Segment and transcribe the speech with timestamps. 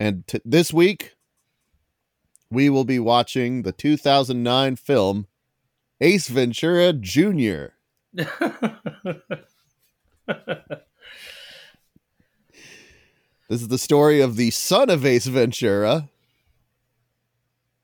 [0.00, 1.14] And t- this week,
[2.50, 5.26] we will be watching the 2009 film
[6.00, 7.66] Ace Ventura Jr.
[13.50, 16.08] This is the story of the son of Ace Ventura,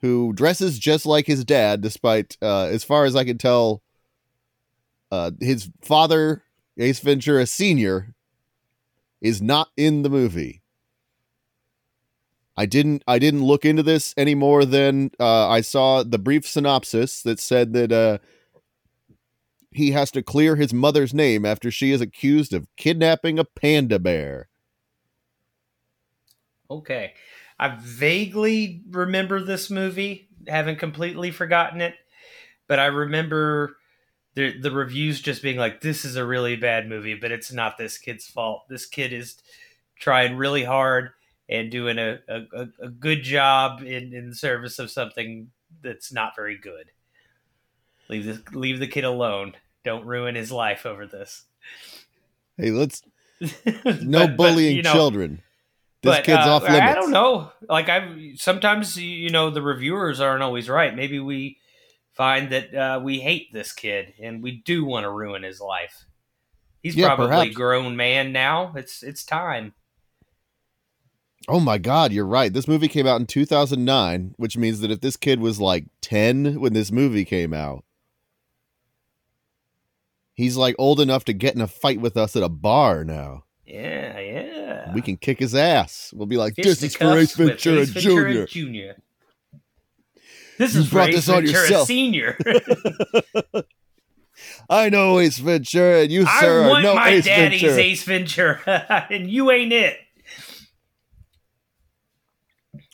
[0.01, 3.83] who dresses just like his dad, despite, uh, as far as I can tell,
[5.11, 6.45] uh, his father,
[6.79, 8.15] Ace Ventura Sr.,
[9.21, 10.63] is not in the movie.
[12.57, 16.47] I didn't I didn't look into this any more than uh, I saw the brief
[16.47, 18.19] synopsis that said that uh,
[19.71, 23.99] he has to clear his mother's name after she is accused of kidnapping a panda
[23.99, 24.49] bear.
[26.71, 27.13] Okay.
[27.59, 31.95] I vaguely remember this movie, haven't completely forgotten it,
[32.69, 33.77] but I remember
[34.35, 37.77] the the reviews just being like this is a really bad movie, but it's not
[37.77, 38.69] this kid's fault.
[38.71, 39.37] This kid is
[39.99, 41.11] trying really hard
[41.49, 45.51] and doing a, a, a good job in, in service of something
[45.83, 46.91] that's not very good.
[48.09, 49.55] Leave the leave the kid alone.
[49.85, 51.45] Don't ruin his life over this.
[52.57, 53.03] Hey, let's
[53.41, 53.51] no
[53.85, 55.43] But- but, bullying you know, children.
[56.03, 56.81] This but, kid's uh, off limits.
[56.83, 57.51] I don't know.
[57.69, 60.95] Like I sometimes you know the reviewers aren't always right.
[60.95, 61.59] Maybe we
[62.13, 66.05] find that uh, we hate this kid and we do want to ruin his life.
[66.83, 67.51] He's Yeah, probably perhaps.
[67.51, 68.73] a grown man now.
[68.77, 69.75] It's it's time.
[71.49, 72.53] Oh my god, you're right.
[72.53, 76.59] This movie came out in 2009, which means that if this kid was like 10
[76.61, 77.85] when this movie came out,
[80.35, 83.45] he's like old enough to get in a fight with us at a bar now.
[83.65, 84.93] Yeah, yeah.
[84.95, 86.13] We can kick his ass.
[86.15, 88.47] We'll be like, this is for Ace Ventura, Ace Ventura Jr.
[88.47, 89.01] Jr.
[90.59, 91.87] This You is for brought Ace this on Ventura yourself.
[91.87, 92.39] Senior.
[94.71, 97.83] I know Ace Ventura, and you, sir, I are want no my Ace daddy's Ventura.
[97.83, 99.99] Ace Ventura, and you ain't it.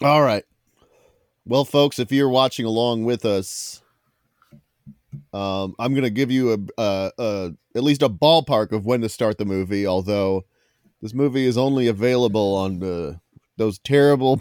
[0.04, 0.44] All right.
[1.44, 3.82] Well, folks, if you're watching along with us,
[5.32, 9.00] um, I'm going to give you a, a, a at least a ballpark of when
[9.00, 9.86] to start the movie.
[9.86, 10.44] Although
[11.00, 13.16] this movie is only available on uh,
[13.56, 14.40] those terrible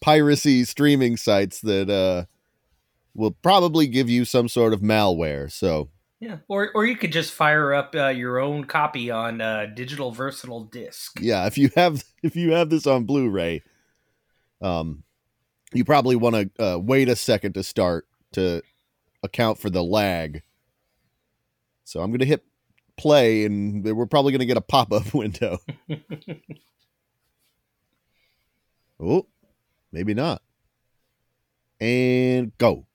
[0.00, 2.26] piracy streaming sites that uh,
[3.14, 5.50] will probably give you some sort of malware.
[5.50, 5.90] So
[6.20, 10.10] Yeah, or or you could just fire up uh, your own copy on uh, digital
[10.10, 11.18] versatile disc.
[11.20, 13.62] yeah, if you have if you have this on Blu-ray,
[14.60, 15.02] um,
[15.72, 18.62] you probably want to uh, wait a second to start to
[19.22, 20.42] account for the lag.
[21.84, 22.44] So I'm gonna hit
[22.96, 25.58] play, and we're probably gonna get a pop-up window.
[29.00, 29.26] oh,
[29.92, 30.42] maybe not.
[31.80, 32.86] And go.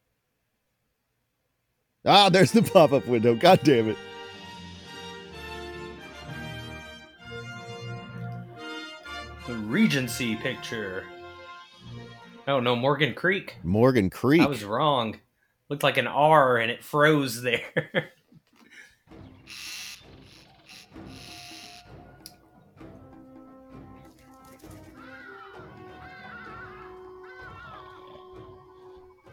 [2.03, 3.35] Ah, there's the pop-up window.
[3.35, 3.97] God damn it.
[9.47, 11.05] The Regency picture.
[12.47, 13.57] Oh no, Morgan Creek.
[13.63, 14.41] Morgan Creek.
[14.41, 15.19] I was wrong.
[15.69, 18.11] Looked like an R and it froze there.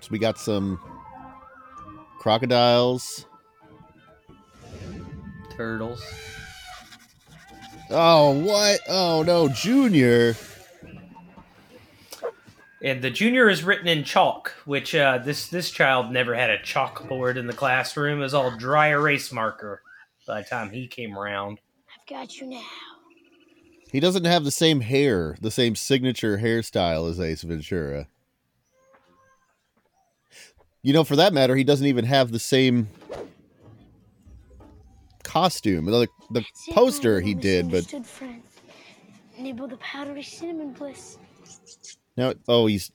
[0.09, 0.81] So we got some
[2.19, 3.27] crocodiles.
[5.55, 6.03] Turtles.
[7.91, 8.81] Oh, what?
[8.89, 10.35] Oh no, Junior.
[12.81, 16.59] And the junior is written in chalk, which uh, this this child never had a
[16.59, 18.19] chalkboard in the classroom.
[18.19, 19.83] It was all dry erase marker
[20.27, 21.59] by the time he came around.
[21.93, 22.63] I've got you now.
[23.91, 28.07] He doesn't have the same hair, the same signature hairstyle as Ace Ventura.
[30.83, 32.89] You know, for that matter, he doesn't even have the same
[35.25, 35.87] costume.
[35.87, 38.43] The, the That's it, poster he did, but misunderstood friend.
[39.39, 41.19] Nibble the powdery cinnamon bliss.
[42.19, 42.91] Now, oh, he's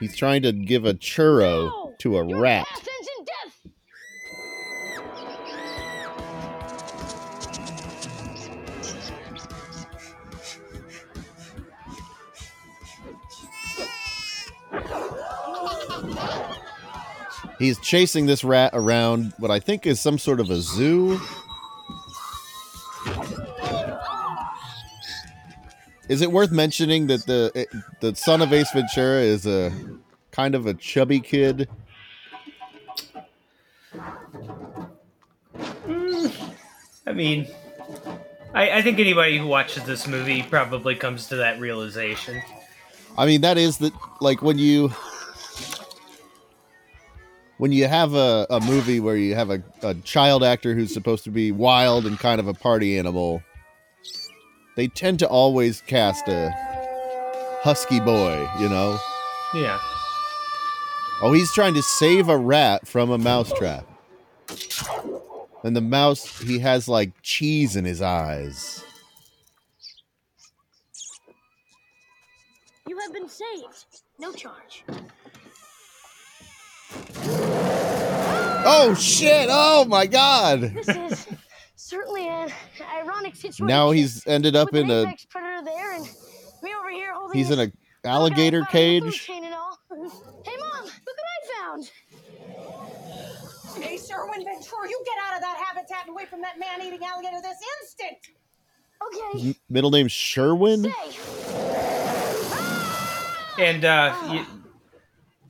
[0.00, 1.94] he's trying to give a churro No!
[2.00, 2.66] to a rat.
[2.66, 3.58] path ends in death.
[17.60, 21.20] He's chasing this rat around what I think is some sort of a zoo.
[26.08, 27.64] Is it worth mentioning that the eh,
[28.00, 29.72] the son of Ace Ventura is a
[30.30, 31.68] kind of a chubby kid?
[37.06, 37.46] I mean,
[38.54, 42.42] I, I think anybody who watches this movie probably comes to that realization.
[43.16, 44.92] I mean, that is the like when you
[47.58, 51.22] when you have a, a movie where you have a, a child actor who's supposed
[51.24, 53.42] to be wild and kind of a party animal,
[54.76, 56.52] they tend to always cast a
[57.62, 58.98] husky boy, you know.
[59.54, 59.78] Yeah.
[61.20, 63.86] Oh, he's trying to save a rat from a mousetrap.
[65.62, 68.84] And the mouse, he has like cheese in his eyes.
[72.88, 74.02] You have been saved.
[74.18, 74.84] No charge.
[78.64, 79.48] Oh shit!
[79.50, 80.60] Oh my god!
[80.60, 81.26] This is
[81.92, 82.50] certainly an
[82.96, 83.66] ironic situation.
[83.66, 86.04] Now he's ended up in a predator there and
[86.62, 87.68] me over here holding he's in this
[88.04, 89.22] a alligator bucket of food cage.
[89.26, 89.78] chain and all.
[90.44, 91.90] Hey mom, look what I found.
[93.82, 97.40] Hey, Sherwin Ventura, you get out of that habitat and away from that man-eating alligator
[97.40, 98.18] this instant!
[99.06, 99.48] Okay.
[99.50, 100.84] M- Middle name Sherwin.
[100.84, 100.92] Say.
[103.58, 104.46] And uh, y-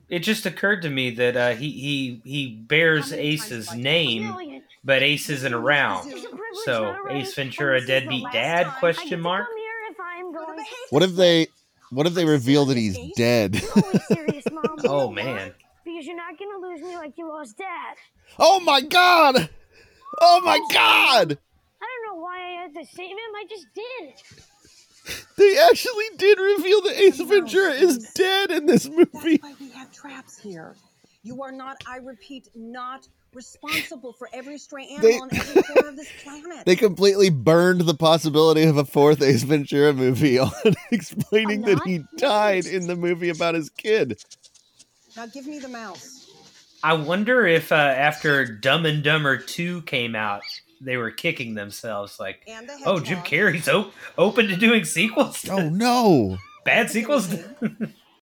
[0.09, 4.52] it just occurred to me that uh, he he he bears Ace's name, Brilliant.
[4.83, 6.11] But Ace isn't around.
[6.11, 7.15] It's a privilege, So not a right.
[7.17, 8.67] Ace Ventura, And this is the deadbeat dad?
[8.79, 9.47] Question mark.
[9.47, 10.65] come here if I'm going.
[10.89, 11.47] What if they
[11.91, 13.53] what if they reveal that he's dead?
[13.53, 14.77] Totally serious, mom.
[14.85, 15.53] Oh man.
[15.85, 17.95] Because you're not gonna lose me like you lost dad.
[18.39, 19.49] Oh my god!
[20.21, 21.37] Oh my god!
[21.81, 23.17] I don't know why I had to save him.
[23.17, 24.13] I just did.
[25.37, 29.37] They actually did reveal that Ace Ventura is dead in this movie.
[29.37, 30.75] That's why we have traps here.
[31.23, 35.89] You are not, I repeat, not responsible for every stray animal They- on every corner
[35.89, 36.65] of this planet.
[36.65, 40.51] They completely burned the possibility of a fourth Ace Ventura movie on
[40.91, 41.87] explaining that not?
[41.87, 44.21] he died in the movie about his kid.
[45.15, 46.19] Now give me the mouse.
[46.83, 50.41] I wonder if uh, after Dumb and Dumber Two came out,
[50.81, 53.25] they were kicking themselves like, the "Oh, Jim hedgehog.
[53.25, 55.47] Carrey's op- open to doing sequels.
[55.49, 56.37] Oh no!
[56.65, 57.33] Bad sequels."